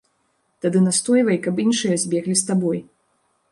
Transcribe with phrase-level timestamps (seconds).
[0.65, 2.83] Тады настойвай, каб іншыя збеглі з табой.